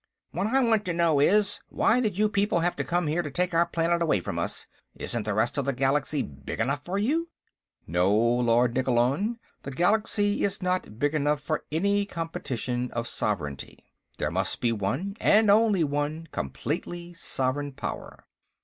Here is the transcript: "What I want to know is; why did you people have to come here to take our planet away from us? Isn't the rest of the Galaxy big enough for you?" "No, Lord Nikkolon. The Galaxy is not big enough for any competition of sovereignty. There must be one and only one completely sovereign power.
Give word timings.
"What 0.31 0.47
I 0.47 0.59
want 0.63 0.83
to 0.85 0.93
know 0.93 1.19
is; 1.19 1.59
why 1.69 1.99
did 1.99 2.17
you 2.17 2.27
people 2.27 2.61
have 2.61 2.75
to 2.77 2.83
come 2.83 3.05
here 3.05 3.21
to 3.21 3.29
take 3.29 3.53
our 3.53 3.67
planet 3.67 4.01
away 4.01 4.19
from 4.19 4.39
us? 4.39 4.65
Isn't 4.95 5.21
the 5.25 5.35
rest 5.35 5.59
of 5.59 5.65
the 5.65 5.73
Galaxy 5.73 6.23
big 6.23 6.59
enough 6.59 6.83
for 6.83 6.97
you?" 6.97 7.29
"No, 7.85 8.11
Lord 8.11 8.73
Nikkolon. 8.73 9.37
The 9.61 9.69
Galaxy 9.69 10.43
is 10.43 10.59
not 10.59 10.97
big 10.97 11.13
enough 11.13 11.39
for 11.41 11.65
any 11.71 12.07
competition 12.07 12.89
of 12.93 13.07
sovereignty. 13.07 13.85
There 14.17 14.31
must 14.31 14.59
be 14.59 14.71
one 14.71 15.17
and 15.21 15.51
only 15.51 15.83
one 15.83 16.25
completely 16.31 17.13
sovereign 17.13 17.71
power. 17.71 18.25